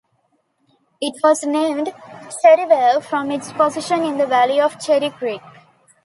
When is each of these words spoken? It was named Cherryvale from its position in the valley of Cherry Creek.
It 0.99 1.21
was 1.23 1.43
named 1.43 1.93
Cherryvale 2.43 3.03
from 3.03 3.29
its 3.29 3.51
position 3.53 4.01
in 4.01 4.17
the 4.17 4.25
valley 4.25 4.59
of 4.59 4.79
Cherry 4.79 5.11
Creek. 5.11 5.41